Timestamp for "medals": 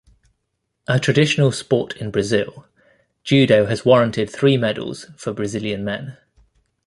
4.57-5.05